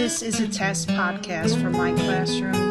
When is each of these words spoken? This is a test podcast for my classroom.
This 0.00 0.22
is 0.22 0.40
a 0.40 0.48
test 0.48 0.88
podcast 0.88 1.60
for 1.60 1.68
my 1.68 1.92
classroom. 1.92 2.69